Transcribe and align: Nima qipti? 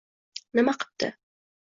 Nima 0.59 0.73
qipti? 0.79 1.09